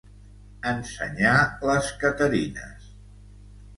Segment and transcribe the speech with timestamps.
[0.69, 1.35] Ensenyar
[1.71, 2.91] les caterines.